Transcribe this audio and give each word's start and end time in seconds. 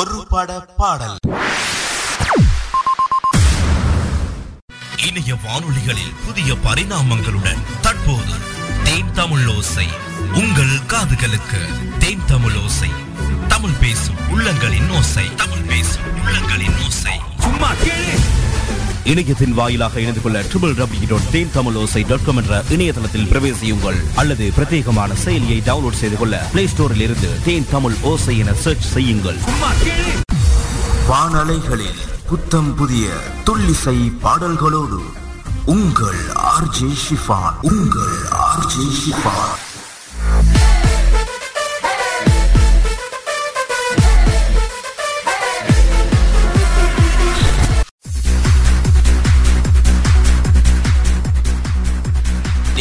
ஒரு 0.00 0.26
பட 0.28 0.60
பாடல். 0.60 1.16
இணைய 5.06 5.34
வானொலிகளில் 5.34 6.14
புதிய 6.26 6.54
பரிணாமங்களுடன் 6.54 7.62
தற்போது 7.80 8.34
தேன் 8.84 9.12
தமிழ் 9.12 9.46
ஓசை. 9.46 9.88
உங்கள் 10.32 10.78
காதுகளுக்கு 10.86 11.62
தேன் 11.98 12.24
தமிழ் 12.26 12.56
ஓசை. 12.56 12.90
தமிழ் 13.48 13.76
பேசும் 13.80 14.16
உள்ளங்களின் 14.30 14.96
ஓசை. 14.96 15.34
தமிழ் 15.34 15.64
பேசும் 15.68 16.02
உள்ளங்களின் 16.02 16.84
ஓசை. 16.84 17.20
சும்மா 17.40 17.72
கேளு. 17.72 18.20
இணையத்தின் 19.10 19.52
வாயிலாக 19.54 20.00
இணைந்து 20.00 20.22
கொள்ள 20.22 20.38
triple 20.42 20.74
W 20.76 21.06
dot 21.08 21.30
Then 21.30 21.50
Tamil 21.52 21.74
Osai 21.74 22.02
dot 22.08 22.24
com 22.24 22.36
என்ற 22.36 22.64
இணையதளத்தில் 22.68 23.26
பிரவேசியுங்கள். 23.32 23.98
அல்லது 24.14 24.52
பிரத்யேகமான 24.56 25.16
செயலியை 25.24 25.58
டவுன்லோட் 25.68 26.00
செய்து 26.00 26.16
கொள்ள 26.16 26.46
பிளே 26.52 26.64
ஸ்டோரில் 26.66 27.04
இருந்து 27.06 27.30
தேன் 27.44 27.66
தமிழ் 27.70 27.94
ஓசை 28.02 28.38
என 28.38 28.54
சர்ச் 28.54 28.88
செய்யுங்கள். 28.94 29.38
வானலைகளில் 31.08 32.02
புத்தம் 32.28 32.74
புதிய 32.74 33.06
துள்ளிசை 33.46 33.96
பாடல்களோடு 34.24 35.00
உங்கள் 35.64 36.22
ஆர்ஜே 36.54 36.90
ஷிஃபான் 37.04 37.56
உங்கள் 37.60 38.16
ஆர்ஜே 38.48 38.88
ஷிஃபான். 39.02 39.54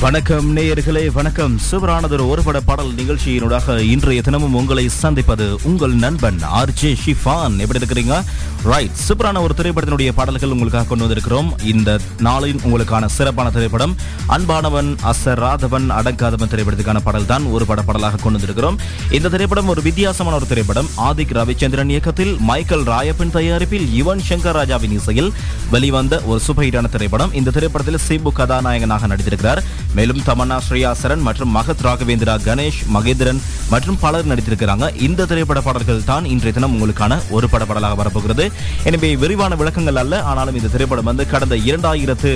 வணக்கம் 0.00 0.56
நேயர்களே 0.56 1.12
வணக்கம். 1.12 1.58
சிவரானதர் 1.70 2.28
ஒரு 2.28 2.42
பட 2.42 2.60
பாடல் 2.60 2.92
நிகழ்ச்சியினூடாக 2.92 3.80
இன்றைய 3.80 4.22
தினமும் 4.22 4.54
உங்களை 4.54 4.88
சந்திப்பது 4.88 5.58
உங்கள் 5.62 5.92
நண்பன் 5.92 6.38
ஆர்ஜே 6.54 6.96
ஷிஃபான். 7.06 7.58
எப்படி 7.58 7.78
இருக்கிறீங்க? 7.78 8.22
ரைட் 8.64 8.90
சூப்பரான 9.08 9.40
ஒரு 9.40 9.54
திரைப்படத்தினுடைய 9.56 10.08
பாடல்கள் 10.08 10.50
உங்களுக்காக 10.50 10.84
கொண்டு 10.84 11.06
வந்திருக்கிறோம். 11.06 11.64
இந்த 11.64 11.98
நாளின் 12.18 12.62
உங்களுக்கான 12.62 13.06
சிறப்பான 13.06 13.50
திரைப்படம் 13.50 13.96
அன்பானவன் 14.28 14.96
அசராதவன் 15.02 15.86
அடங்காதவன் 15.98 16.50
திரைப்படத்துக்கான 16.54 16.96
பாடல் 17.04 17.26
தான் 17.26 17.44
ஒரு 17.44 17.66
பட 17.66 17.82
பாடலாக 17.82 18.16
கொண்டு 18.22 18.38
வந்திருக்கிறோம். 18.38 18.78
இந்த 19.10 19.28
திரைப்படம் 19.28 19.68
ஒரு 19.68 19.82
வித்தியாசமான 19.82 20.36
ஒரு 20.36 20.46
திரைப்படம். 20.46 20.88
ஆதிக் 20.96 21.36
ரவிச்சந்திரன் 21.40 21.88
இயக்கத்தில் 21.88 22.36
மைக்கேல் 22.40 22.84
ராயப்பின் 22.84 23.30
தயாரிப்பில் 23.30 24.02
யுவன் 24.02 24.20
சங்கர் 24.28 24.58
ராஜாவின் 24.60 24.90
இசையில் 24.90 25.32
வெளிவந்த 25.70 26.20
ஒரு 26.20 26.40
சூப்பர் 26.40 26.64
ஹிட்டான 26.64 26.88
திரைப்படம். 26.88 27.32
இந்த 27.32 27.50
திரைப்படத்தில் 27.50 28.00
சிபு 28.08 28.32
கதாநாயகனாக 28.32 29.06
நடித்திருக்கிறார். 29.06 29.62
மேலும் 29.98 30.22
தமன்னா 30.28 30.56
ஸ்ரேயா 30.66 30.90
சரண் 31.02 31.24
மற்றும் 31.28 31.52
மகத் 31.56 31.84
ராகவேந்திரா 31.86 32.34
கணேஷ் 32.48 32.80
மகேந்திரன் 32.96 33.40
மற்றும் 33.72 33.98
பலர் 34.04 34.28
நடித்திருக்கிறாங்க. 34.30 34.86
இந்த 35.06 35.26
திரைப்பட 35.30 35.60
பாடல்கள் 35.66 36.04
தான் 36.10 36.24
இன்றைய 36.32 36.52
தினம் 36.58 36.74
உங்களுக்கான 36.76 37.18
ஒரு 37.36 37.46
பட 37.52 37.64
பாடலாக 37.70 37.96
வரப்போகிறது. 38.00 38.44
எனவே 38.90 39.10
விரிவான 39.22 39.56
விளக்கங்கள் 39.60 40.00
அல்ல 40.02 40.22
ஆனாலும் 40.30 40.58
இந்த 40.60 40.70
திரைப்படம் 40.74 41.08
வந்து 41.10 41.26
கடந்த 41.32 41.56
இரண்டாயிரத்து 41.70 42.32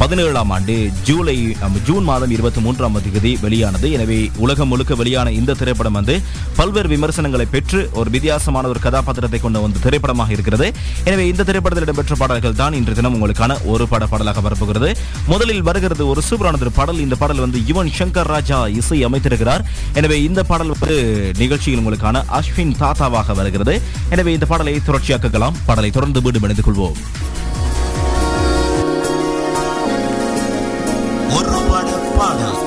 பதினேழாம் 0.00 0.52
ஆண்டு 0.56 0.76
ஜூலை 1.08 1.36
ஜூன் 1.88 2.06
மாதம் 2.10 2.34
இருபத்தி 2.36 2.60
மூன்றாம் 2.66 3.00
தேதி 3.06 3.32
வெளியானது. 3.44 3.86
எனவே 3.96 4.18
உலகம் 4.44 4.70
முழுக்க 4.72 4.94
வெளியான 5.02 5.32
இந்த 5.40 5.56
திரைப்படம் 5.60 5.98
வந்து 5.98 6.14
பல்வேறு 6.60 6.90
விமர்சனங்களை 6.94 7.46
பெற்று 7.54 7.80
ஒரு 8.00 8.08
வித்தியாசமான 8.16 8.68
ஒரு 8.72 8.80
கதாபாத்திரத்தை 8.86 9.40
கொண்ட 9.44 9.58
வந்து 9.66 9.84
திரைப்படமாக 9.86 10.32
இருக்கிறது. 10.36 10.68
எனவே 11.10 11.26
இந்த 11.32 11.44
திரைப்படத்தில் 11.50 11.86
இடம்பெற்ற 11.88 12.16
பாடல்கள் 12.22 12.58
தான் 12.62 12.76
இன்று 12.80 12.96
தினம் 13.00 13.16
உங்களுக்கான 13.18 13.58
ஒரு 13.74 13.86
பட 13.92 14.06
பாடலாக 14.12 14.42
வரப்போகிறது. 14.48 14.90
முதலில் 15.32 15.64
வருகிறது 15.68 16.04
ஒரு 16.12 16.22
சூப்பரான 16.30 16.60
பாடல் 16.78 17.02
இந்த 17.04 17.16
பாடல் 17.20 17.42
வந்து 17.44 17.58
யுவன் 17.68 17.90
சங்கர் 17.98 18.30
ராஜா 18.34 18.58
இசை 18.80 18.98
அமைத்திருக்கிறார். 19.08 19.62
எனவே 19.98 20.16
இந்த 20.28 20.40
பாடல் 20.50 20.72
வந்து 20.74 20.96
நிகழ்ச்சியில் 21.42 21.80
உங்களுக்கான 21.82 22.22
அஸ்வின் 22.38 22.74
தாத்தாவாக 22.82 23.34
வருகிறது. 23.40 23.76
எனவே 24.16 24.32
இந்த 24.36 24.48
பாடலை 24.52 24.74
தொடர்ச்சியாக்கலாம் 24.88 25.58
பாடலை 25.70 25.90
தொடர்ந்து 25.96 26.22
மீண்டும் 26.26 26.46
இணைந்து 26.48 26.66
கொள்வோம். 26.66 26.98
ஒரு 31.36 31.56
பட 31.70 31.88
பாடல் 32.18 32.58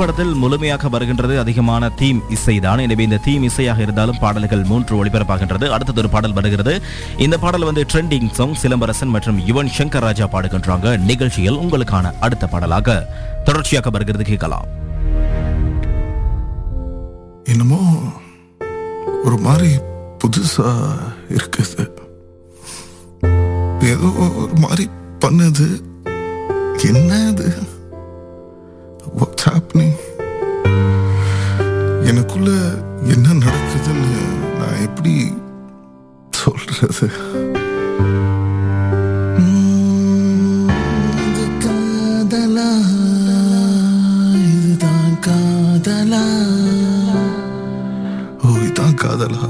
இந்த 0.00 0.12
திரைப்படத்தில் 0.12 0.42
முழுமையாக 0.42 0.88
வருகின்றது. 0.92 1.34
அதிகமான 1.38 1.88
தீம் 2.00 2.20
இசைதான். 2.34 2.80
எனவே 2.84 3.02
இந்த 3.06 3.18
தீம் 3.24 3.42
இசையாக 3.48 3.80
இருந்தாலும் 3.84 4.18
பாடல்கள் 4.20 4.62
மூன்று 4.70 4.92
ஒளிபரப்பாகின்றது. 4.98 5.66
அடுத்தது 5.74 6.00
ஒரு 6.02 6.10
பாடல் 6.14 6.36
வருகிறது. 6.38 6.74
இந்த 7.24 7.36
பாடல் 7.42 7.66
வந்து 7.68 7.82
ட்ரெண்டிங் 7.92 8.30
சாங் 8.38 8.54
சிலம்பரசன் 8.62 9.12
மற்றும் 9.14 9.40
யுவன் 9.48 9.70
சங்கர் 9.78 10.04
ராஜா 10.06 10.26
பாடுகின்றாங்க. 10.34 10.94
நிகழ்ச்சியில் 11.10 11.58
உங்களுக்கான 11.64 12.12
அடுத்த 12.20 12.46
பாடலாக 12.46 12.96
தொடர்ச்சியாக 13.44 13.90
வருகிறது. 13.90 14.24
கேட்கலாம். 14.24 14.66
என்னமோ 17.44 17.82
ஒரு 19.26 19.38
மாதிரி 19.48 19.70
புதுசா 20.22 20.72
இருக்குது 21.36 21.86
ஏதோ 23.92 24.10
ஒரு 24.24 24.56
மாதிரி 24.64 24.86
பண்ணுது. 25.26 25.68
என்ன 26.88 27.12
ஹேப்பனிங் 29.70 29.98
எனக்குள்ள 32.04 32.50
என்ன 33.14 33.26
நடக்குதுன்னு 33.40 34.22
நான் 34.58 34.80
எப்படி 34.82 35.14
சொல்றது? 36.30 37.08
காதலா? 41.64 42.68
இதுதான் 44.44 45.16
காதலா? 45.26 46.24
ஓ 48.42 48.56
இதான் 48.68 48.98
காதலா? 49.02 49.44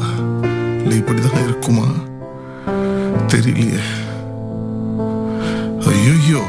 இல்லை 0.82 0.96
இப்படிதான் 0.98 1.44
இருக்குமா? 1.44 1.88
தெரியலையே. 3.32 3.82
ஐயோ 5.90 6.42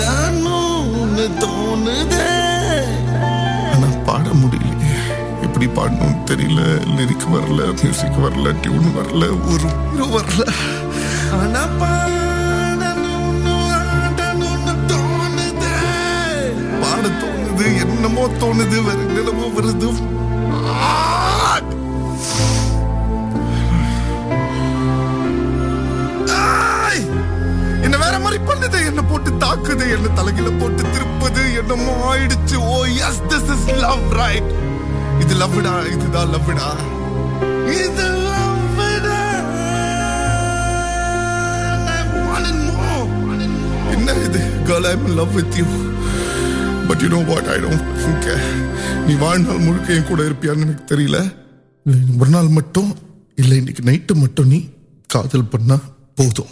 தோணுதே. 1.41 2.29
ஆனா 3.73 3.87
பாட 4.05 4.25
முடியலையே. 4.41 4.93
எப்படி 5.41 5.65
பாடணும்னு 5.65 6.25
தெரியல. 6.25 6.61
லிரிக் 6.97 7.27
வரல 7.33 7.59
மியூசிக் 7.81 8.19
வரல 8.23 8.47
டியூன் 8.61 8.89
வரல 8.97 9.23
ஒரு 9.51 9.67
இது 9.93 10.05
வரல. 10.17 10.41
ஆனா 11.39 11.61
பாடணும்னு 11.81 13.55
ஆடணும்னு 13.81 14.73
தோணுதே. 14.91 15.75
பாட 16.81 17.03
தோணுது 17.21 17.65
என்னமோ 17.79 18.23
தோணுது 18.41 18.77
வேற 18.83 18.99
என்னமோ 19.19 19.45
வருது. 19.57 19.89
மாதிரி 28.71 28.89
என்ன 28.91 29.01
போட்டு 29.11 29.31
தாக்குது? 29.43 29.85
என்ன 29.95 30.07
தலைகில 30.17 30.49
போட்டு 30.59 30.83
திருப்புது? 30.93 31.43
என்னமோ 31.59 31.93
ஆயிடுச்சு. 32.09 32.57
ஓ 32.73 32.77
yes 33.07 33.21
this 33.31 33.49
is 33.55 33.67
love 33.85 34.05
right 34.21 34.49
இது 35.23 35.33
லவ்டா 35.41 35.73
இதுதான் 35.93 36.29
லவ்டா 36.35 36.69
இது 37.79 38.07
என்ன 43.95 44.13
இது? 44.27 44.41
But 46.87 47.01
you 47.03 47.09
know 47.15 47.19
what 47.31 47.49
I 47.55 47.57
don't 47.65 48.29
நீ 49.07 49.13
வாழ்நாள் 49.23 49.61
முழுக்க 49.65 49.97
என் 49.97 50.09
கூட 50.09 50.21
இருப்பியான்னு 50.29 50.65
எனக்கு 50.67 50.83
தெரியல. 50.91 51.17
ஒரு 52.21 52.29
நாள் 52.35 52.49
மட்டும். 52.57 52.89
இல்லை 53.41 53.55
இன்னைக்கு 53.61 53.83
நைட்டு 53.89 54.15
மட்டும் 54.23 54.49
நீ 54.53 54.59
காதல் 55.09 55.51
பண்ணா 55.53 55.77
போதும். 56.19 56.51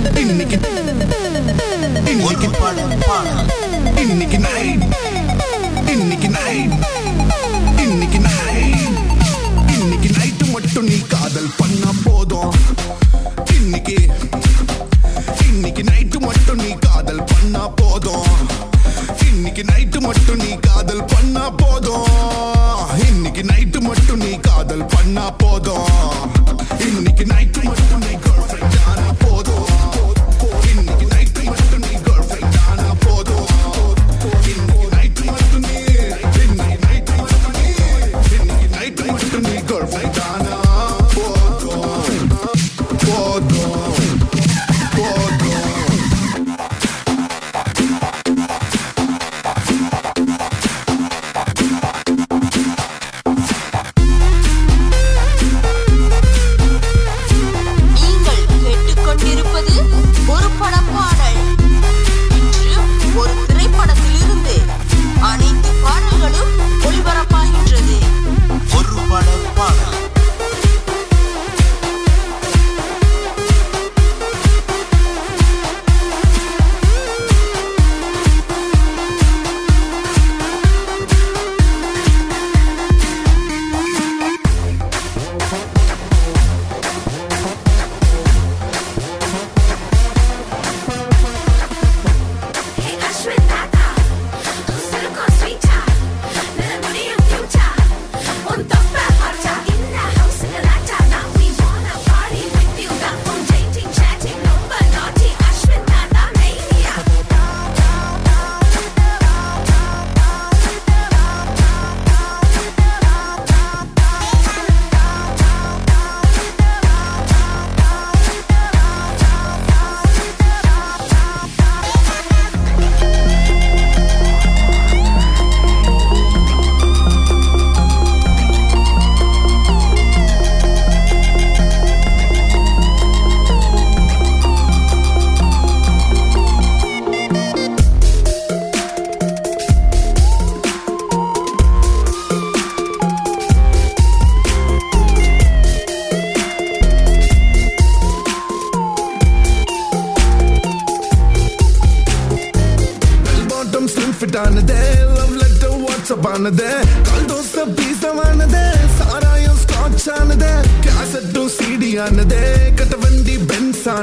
இன்னைக்கு 0.00 0.56
இன்னைக்கு 2.12 2.48
பட 2.52 2.84
பாடம் 3.02 3.48
இன்னைக்கு 4.04 4.38
நைட் 4.38 4.84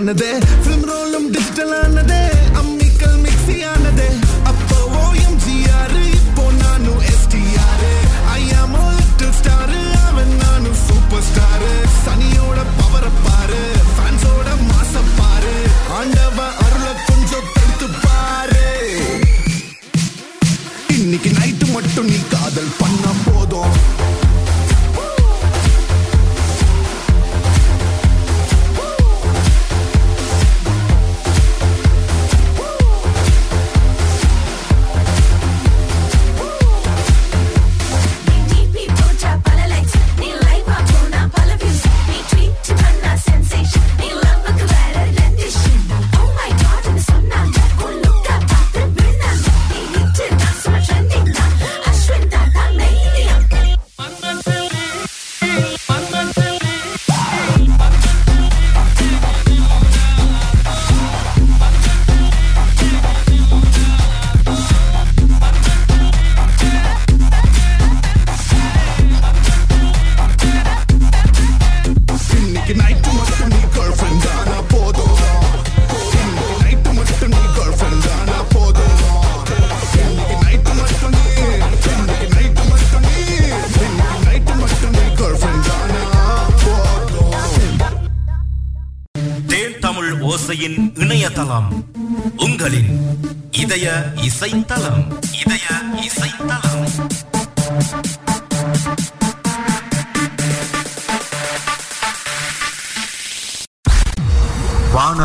another 0.08 0.47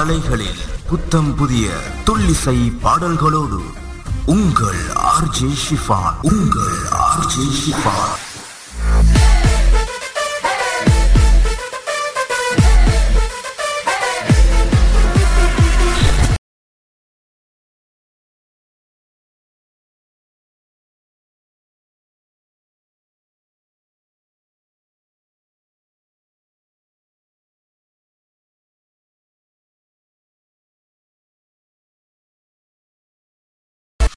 வானலைகளில் 0.02 0.62
புத்தம் 0.88 1.28
புதிய 1.34 1.66
துள்ளிசை 2.06 2.54
பாடல்களோடு 2.84 3.60
உங்கள் 4.34 4.80
ஆர்ஜே 5.10 5.50
ஷிஃபான் 5.64 6.16
உங்கள் 6.32 6.78
ஆர்ஜே 7.04 7.46
ஷிஃபான். 7.60 8.21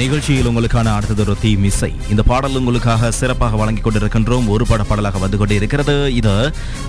நிகழ்ச்சியில் 0.00 0.48
உங்களுக்கான 0.48 0.92
அடுத்ததொரு 0.96 1.34
தீம் 1.40 1.64
இசை 1.64 1.88
இந்த 2.10 2.22
பாடல் 2.22 2.56
உங்களுக்காக 2.60 3.10
சிறப்பாக 3.10 3.56
வழங்கிக் 3.56 3.86
கொண்டிருக்கின்றோம். 3.86 4.46
ஒரு 4.54 4.64
பட 4.66 4.82
பாடலாக 4.82 5.18
வந்து 5.18 5.38
கொண்டே 5.40 5.54
இருக்கிறது. 5.54 6.14
இது 6.14 6.34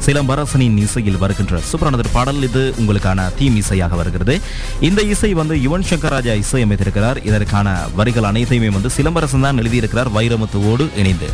சிலம்பரசனின் 0.05 0.77
இசையில் 0.77 1.17
வருகின்ற 1.17 1.61
சூப்பரானதர் 1.71 2.11
பாடல். 2.11 2.41
இது 2.41 2.73
உங்களுக்கான 2.81 3.27
தீம் 3.39 3.57
இசையாக 3.61 3.95
வருகிறது. 3.95 4.35
இந்த 4.79 5.01
இசை 5.01 5.33
வந்து 5.33 5.57
யுவன் 5.65 5.87
சங்கர் 5.89 6.15
ராஜா 6.15 6.33
இசை 6.43 6.63
அமைத்திருக்கிறார் 6.65 7.25
இதற்கான 7.25 7.75
வரிகள் 7.95 8.29
அனைத்தையுமே 8.31 8.69
வந்து 8.77 8.91
சிலம்பரசன் 8.97 9.45
தான் 9.47 9.61
எழுதியிருக்கிறார். 9.63 10.11
வைரமுத்துவோடு 10.17 10.87
இணைந்து. 10.97 11.31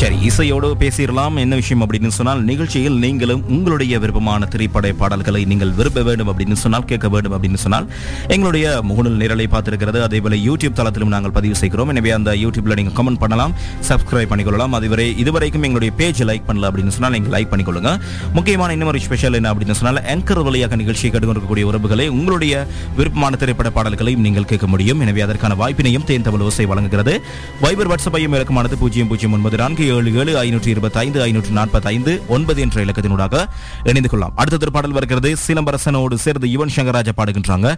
சரி 0.00 0.16
இசையோடு 0.28 0.68
பேசிடலாம். 0.80 1.36
என்ன 1.42 1.54
விஷயம் 1.60 1.82
அப்படின்னு 1.84 2.10
சொன்னால் 2.16 2.40
நிகழ்ச்சியில் 2.48 2.96
நீங்களும் 3.04 3.42
உங்களுடைய 3.54 3.94
விருப்பமான 4.02 4.46
திரைப்பட 4.52 4.88
பாடல்களை 4.98 5.40
நீங்கள் 5.50 5.72
விரும்ப 5.78 6.00
வேண்டும் 6.08 6.30
அப்படின்னு 6.30 6.56
சொன்னால் 6.62 6.84
கேட்க 6.90 7.08
வேண்டும் 7.14 7.34
அப்படின்னு 7.36 7.60
சொன்னால் 7.62 7.86
எங்களுடைய 8.34 8.64
முகநூல் 8.88 9.16
நிரலை 9.22 9.46
பார்த்திருக்கிறது. 9.54 9.98
அதே 10.06 10.18
போல 10.24 10.36
யூடியூப் 10.48 10.76
தளத்திலும் 10.80 11.12
நாங்கள் 11.14 11.34
பதிவு 11.36 11.54
செய்கிறோம். 11.60 11.92
எனவே 11.94 12.10
அந்த 12.18 12.34
யூடியூப்ல 12.42 12.76
நீங்க 12.80 12.92
கமெண்ட் 12.98 13.20
பண்ணலாம் 13.22 13.54
சப்ஸ்கிரைப் 13.88 14.30
பண்ணிக்கொள்ளலாம். 14.32 14.76
அதுவரை 14.78 15.06
இதுவரைக்கும் 15.22 15.64
எங்களுடைய 15.68 15.92
பேஜ் 16.00 16.20
லைக் 16.30 16.46
பண்ணல 16.50 16.70
அப்படின்னு 16.70 16.94
சொன்னால் 16.96 17.14
நீங்கள் 17.16 17.34
லைக் 17.36 17.50
பண்ணிக்கொள்ளுங்க. 17.54 17.92
முக்கியமான 18.36 18.76
இன்னொரு 18.78 19.00
ஸ்பெஷல் 19.06 19.38
என்ன 19.40 19.54
அப்படின்னு 19.54 19.78
சொன்னால் 19.80 20.02
ஆங்கர் 20.16 20.42
வழியாக 20.48 20.80
நிகழ்ச்சியை 20.82 21.12
கண்டுகொண்டிருக்கக்கூடிய 21.16 21.70
உறவுகளை 21.72 22.08
உங்களுடைய 22.18 22.66
விருப்பமான 23.00 23.40
திரைப்பட 23.44 23.72
பாடல்களையும் 23.78 24.24
நீங்கள் 24.28 24.48
கேட்க 24.52 24.68
முடியும். 24.74 25.00
எனவே 25.06 25.24
அதற்கான 25.28 25.58
வாய்ப்பினையும் 25.64 26.06
தேன் 26.12 26.28
தமிழ் 26.28 26.46
ஓசை 26.50 26.68
வழங்குகிறது. 26.74 27.16
வைபர் 27.64 27.92
வாட்ஸ்அப்பையும் 27.94 28.38
இலக்கமானது 28.40 28.82
பூஜ்ஜியம் 28.84 29.10
பூஜ்ஜியம் 29.12 29.36
ஒன்பது 29.40 29.62
நான்கு 29.64 29.84
ஏழு 29.94 30.14
ஏழு 30.20 30.32
ஐநூற்றி 30.42 30.66
இருபத்தி 30.66 30.98
ஐந்து 30.98 31.22
ஐநூற்று 31.22 31.52
நாற்பத்தி 31.58 31.86
ஐந்து 31.94 32.22
ஒன்பது 32.28 32.60
என்ற 32.60 32.84
இலக்கத்தினூடாக 32.84 33.44
இணைந்து 33.84 34.08
கொள்ளலாம். 34.08 34.36
அடுத்த 34.36 34.58
திருப்பாடல் 34.62 34.96
வருகிறது 34.98 35.36
சிலம்பரசனோடு 35.46 36.14
சேர்ந்து 36.14 36.48
யுவன் 36.54 36.74
சங்கராஜா 36.76 37.12
பாடுகின்றாங்க. 37.16 37.74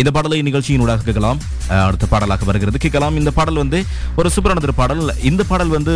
இந்த 0.00 0.10
பாடலை 0.10 0.42
நிகழ்ச்சியினூடாக 0.42 1.02
கேட்கலாம். 1.08 1.38
அடுத்த 1.68 2.06
பாடலாக 2.06 2.44
வருகிறது 2.44 2.78
கேட்கலாம். 2.78 3.16
இந்த 3.18 3.30
பாடல் 3.30 3.54
வந்து 3.54 3.84
ஒரு 4.16 4.30
சூப்பரான 4.36 4.62
ஒரு 4.62 4.74
பாடல் 4.74 5.22
இந்த 5.22 5.44
பாடல் 5.44 5.72
வந்து 5.76 5.94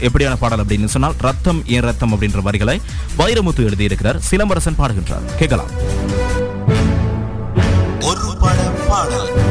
எப்படியான 0.00 0.36
பாடல் 0.42 0.64
அப்படின்னு 0.64 0.92
சொன்னால் 0.94 1.14
ரத்தம் 1.18 1.62
ஏன் 1.66 1.82
ரத்தம் 1.82 2.12
அப்படின்ற 2.12 2.42
வரிகளை 2.42 2.80
வைரமுத்து 3.18 3.66
எழுதியிருக்கிறார். 3.68 4.20
சிலம்பரசன் 4.30 4.78
பாடுகின்றார். 4.78 5.26
கேட்கலாம். 5.38 5.70
ஒரு 8.10 8.36
பட 8.40 8.60
பாடல். 8.88 9.41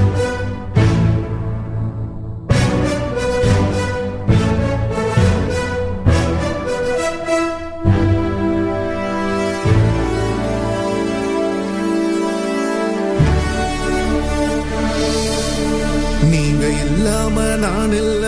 நான் 17.62 17.94
இல்ல 17.94 18.26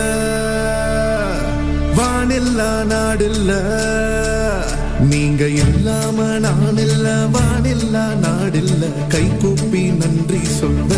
வானில்லா 1.96 2.70
நாடில்ல. 2.92 3.50
நீங்க 5.00 5.48
இல்லாம 5.48 6.38
நான் 6.38 6.76
இல்ல 6.76 7.14
வானில்லா 7.26 8.04
நாடில்ல. 8.24 9.08
கை 9.08 9.30
கூப்பி 9.42 9.82
நன்றி 9.90 10.40
சொல்வ. 10.60 10.92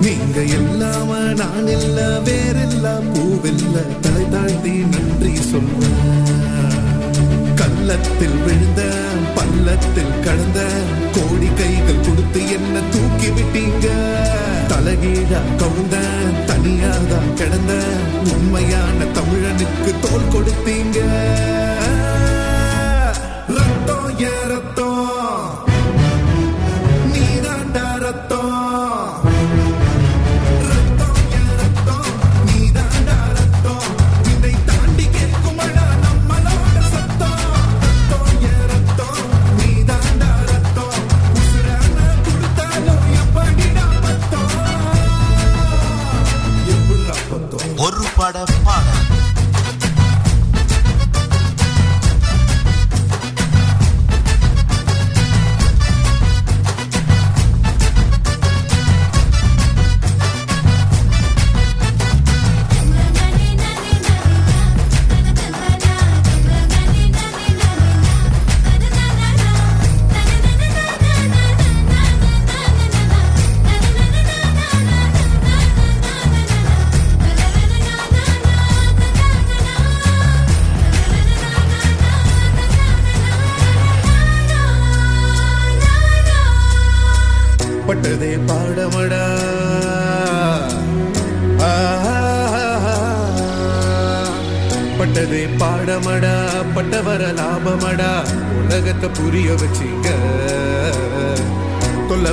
நீங்க 0.00 0.42
இல்லாம 0.42 1.18
நான் 1.34 1.68
இல்ல 1.68 2.20
வேறில்ல 2.20 2.86
பூவில்ல. 3.14 4.00
தலை 4.00 4.28
தாழ்த்தி 4.30 4.70
நன்றி 4.70 5.34
சொல்வ. 5.50 5.82
கள்ளத்தில் 7.54 8.38
விழுந்த 8.42 8.82
பள்ளத்தில் 9.34 10.20
கடந்த 10.24 10.60
கோடி 11.12 11.50
கைகள் 11.58 12.04
கொடுத்து 12.06 12.50
என்ன 12.50 12.80
தூக்கி 12.92 13.30
விட்டீங்க? 13.30 13.86
தலைகீழா 14.68 15.40
கவுந்தேன் 15.56 16.13
கிடந்த 17.44 17.74
உண்மையான 18.34 18.98
தமிழனுக்கு 19.16 19.90
தோல் 20.04 20.30
கொடுத்தீங்க. 20.34 20.98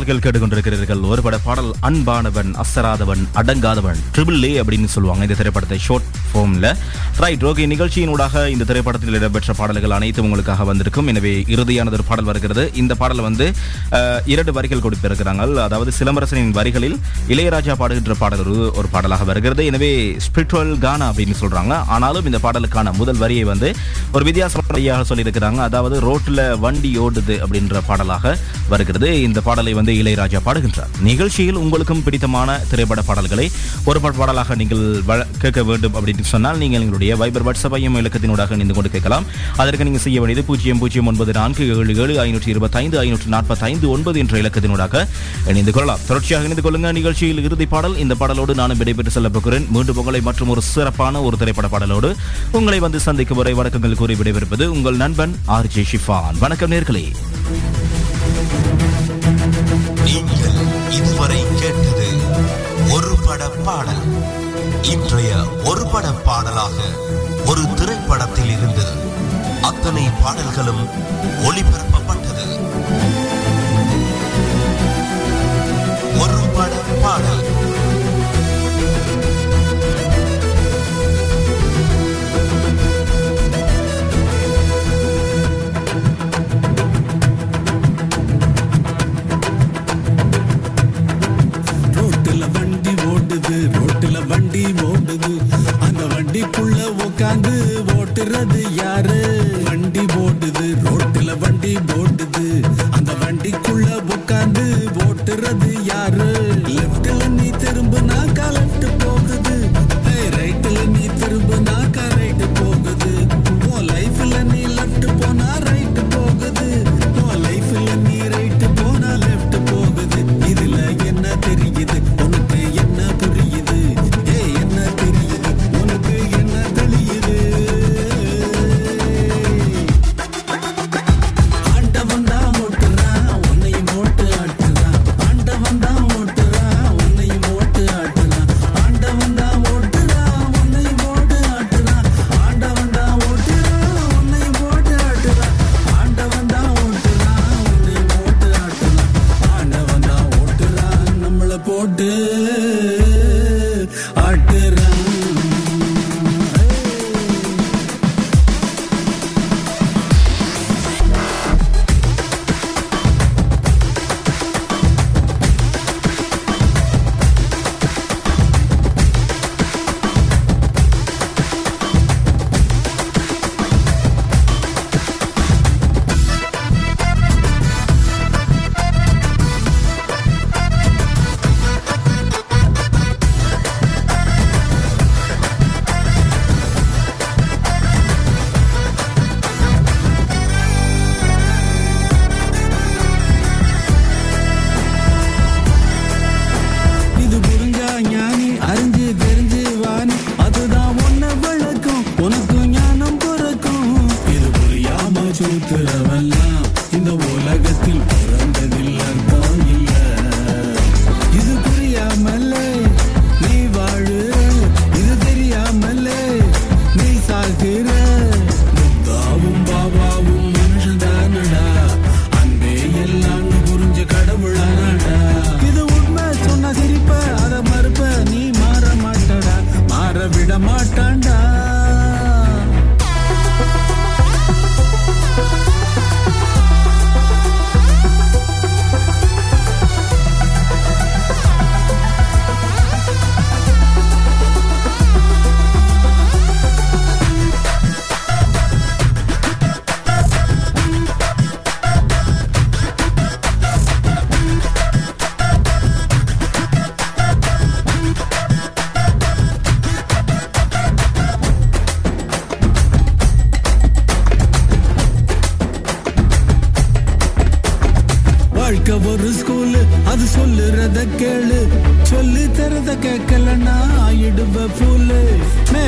சூப்பரான 0.08 0.24
கேட்டுக்கொண்டிருக்கிறீர்கள் 0.26 1.02
ஒரு 1.12 1.22
பட 1.26 1.38
பாடல் 1.46 1.72
அன்பானவன் 1.88 2.52
அசராதவன் 2.64 3.24
அடங்காதவன் 3.40 4.00
ட்ரிபிள் 4.16 4.44
ஏ 4.48 4.52
அப்படின்னு 4.62 4.90
சொல்லுவாங்க 4.94 5.24
இந்த 5.28 5.36
திரைப்படத்தை 5.40 5.78
ஷார்ட் 5.86 6.08
ஃபார்ம்ல 6.30 6.68
ரைட் 7.24 7.44
ஓகே 7.50 7.64
நிகழ்ச்சியினூடாக 7.74 8.44
இந்த 8.54 8.66
திரைப்படத்தில் 8.70 9.18
இடம்பெற்ற 9.20 9.54
பாடல்கள் 9.60 9.96
அனைத்தும் 9.98 10.28
உங்களுக்காக 10.28 10.66
வந்திருக்கும். 10.70 11.10
எனவே 11.14 11.34
இறுதியானது 11.54 11.98
ஒரு 12.00 12.06
பாடல் 12.10 12.30
வருகிறது. 12.30 12.64
இந்த 12.82 12.96
பாடல் 13.02 13.24
வந்து 13.28 13.48
இரண்டு 14.34 14.54
வரிகள் 14.58 14.84
கொடுத்திருக்கிறாங்க 14.86 15.44
அதாவது 15.68 15.92
சிலம்பரசனின் 16.00 16.56
வரிகளில் 16.60 16.98
இளையராஜா 17.34 17.76
பாடுகின்ற 17.82 18.16
பாடல் 18.22 18.44
ஒரு 18.46 18.56
ஒரு 18.80 18.90
பாடலாக 18.96 19.26
வருகிறது. 19.32 19.64
எனவே 19.72 19.92
ஸ்பிரிச்சுவல் 20.28 20.74
கானா 20.86 21.08
அப்படின்னு 21.12 21.38
சொல்றாங்க. 21.44 21.74
ஆனாலும் 21.98 22.30
இந்த 22.32 22.42
பாடலுக்கான 22.46 22.96
முதல் 23.02 23.22
வரியை 23.26 23.46
வந்து 23.52 23.72
ஒரு 24.16 24.24
வித்தியாசமாக 24.30 25.04
சொல்லியிருக்கிறாங்க. 25.12 25.62
அதாவது 25.70 25.96
ரோட்டில் 26.08 26.46
வண்டி 26.66 26.94
ஓடுது 27.06 27.38
அப்படின்ற 27.44 27.82
பாடலாக 27.92 28.36
வருகிறது. 28.74 29.12
இந்த 29.28 29.40
பாடலை 29.50 29.74
வந்து 29.82 29.96
இளையராஜா 30.02 30.40
பாடுகின்றார். 30.48 30.92
நிகழ்ச்சியில் 31.10 31.60
உங்களுக்கும் 31.64 32.04
பிடித்தமான 32.06 32.58
திரைப்பட 32.72 33.02
பாடல்களை 33.10 33.48
ஒரு 33.90 34.00
பாடலாக 34.06 34.56
நீங்கள் 34.62 34.84
கேட்க 35.44 35.62
வேண்டும் 35.70 35.96
அப்படின்னு 35.98 36.26
சொன்னால் 36.34 36.62
நீங்கள் 36.64 36.84
எங்களுடைய 36.86 37.14
வைபர் 37.22 37.46
வாட்ஸ்அப்பையும் 37.48 37.98
இலக்கத்தினூடாக 38.02 38.58
இணைந்து 38.58 38.76
கொண்டு 38.78 38.92
கேட்கலாம். 38.96 39.28
அதற்கு 39.64 39.88
நீங்கள் 39.90 40.06
செய்ய 40.06 40.18
வேண்டியது 40.22 40.46
பூஜ்ஜியம் 40.50 40.82
பூஜ்ஜியம் 40.82 41.10
ஒன்பது 41.12 41.34
நான்கு 41.40 41.64
ஏழு 41.76 41.96
ஏழு 42.04 42.16
ஐநூற்றி 42.26 42.52
இருபத்தைந்து 42.56 43.00
ஐநூற்று 43.04 43.30
நாற்பத்தைந்து 43.36 43.86
ஒன்பது 43.96 44.20
என்ற 44.24 44.36
இலக்கத்தினூடாக 44.44 45.06
இணைந்து 45.52 45.74
கொள்ளலாம். 45.78 46.04
தொடர்ச்சியாக 46.10 46.48
இணைந்து 46.50 46.66
கொள்ளுங்க 46.68 46.92
நிகழ்ச்சியில் 47.00 47.44
இறுதி 47.48 47.68
பாடல். 47.74 47.98
இந்த 48.06 48.16
பாடலோடு 48.22 48.56
நானும் 48.62 48.82
விடைபெற்று 48.82 49.16
செல்ல 49.18 49.30
போகிறேன் 49.38 49.68
மீண்டும் 49.76 50.00
உங்களை 50.04 50.22
மற்றும் 50.30 50.52
ஒரு 50.56 50.64
சிறப்பான 50.74 51.22
ஒரு 51.30 51.38
திரைப்பட 51.44 51.70
பாடலோடு 51.76 52.12
உங்களை 52.60 52.80
வந்து 52.86 53.02
சந்திக்கும் 53.08 53.42
வரை 53.42 53.56
வணக்கங்கள் 53.62 54.00
கூறி 54.02 54.18
விடைபெறுவது 54.22 54.68
உங்கள் 54.78 55.02
நண்பன் 55.04 55.36
ஆர் 55.58 55.72
ஜே 55.76 55.86
ஷிஃபான். 55.92 56.40
வணக்கம் 56.46 56.74
நேர்களே. 56.76 57.06
இதுவரை 61.28 61.60
கேட்டது 61.60 62.06
ஒரு 62.92 63.14
பட 63.26 63.48
பாடல். 63.66 64.04
இன்றைய 64.84 65.32
ஒரு 65.64 65.84
பட 65.88 66.06
பாடலாக 66.28 66.78
ஒரு 67.46 67.64
திரைப்படத்தில் 67.76 68.52
இருந்து 68.52 68.86
அத்தனை 69.62 70.06
பாடல்களும் 70.24 70.84
ஒளிபரப்ப 71.48 71.97
உட்காந்து 97.38 97.56
ஓட்டுறது 97.98 98.62
யார்? 98.74 98.97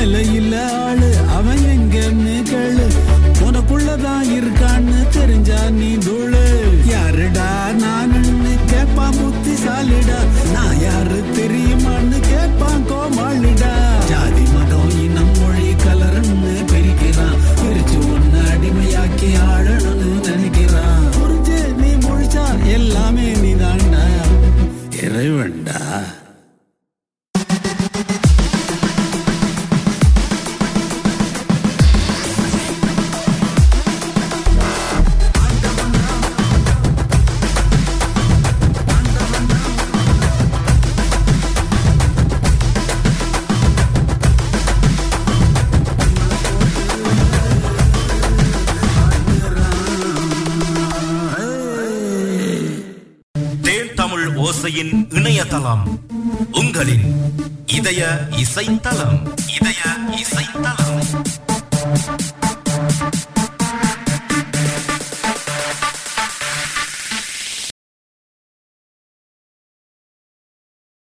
மேல 0.02 0.20
இல்ல 0.36 0.54
ஆளு 0.82 1.08
அவன் 1.36 1.62
எங்கன்னு 1.72 2.34
கேளு 2.50 2.84
உனக்குள்ளதான் 3.46 4.28
இருக்கான்னு 4.36 5.00
தெரிஞ்சா 5.16 5.58
நீ 5.70 5.88
தூளு 5.96 6.40
யாருடா 6.90 7.48
நானுன்னு 7.82 8.52
கேட்பான் 8.72 9.18
புத்திசாலிடா 9.18 10.18
நான் 10.54 10.78
யாரு 10.82 11.18
தெரியுமான்னு 11.36 12.20
கேட்பான் 12.28 12.86
கோமாளிடா? 12.90 13.72
ஜாதி 14.10 14.44
மதம் 14.54 14.94
இனம் 15.04 15.34
மொழி 15.40 15.68
கலருன்னு 15.84 16.54
பிரிக்கிறான். 16.72 17.36
பிரிச்சு 17.60 17.98
ஒன்னு 18.14 18.40
அடிமையாக்கி 18.52 19.30
ஆளணும்னு 19.48 20.10
நினைக்கிறான். 20.28 21.06
புரிஞ்சு 21.18 21.60
நீ 21.82 21.92
முழிச்சா 22.06 22.46
எல்லாமே 22.78 23.28
நீ 23.44 23.52
தாண்டா 23.64 24.06
இறைவன்டா. 25.04 25.82
isa 58.40 58.64
intalam 58.64 59.20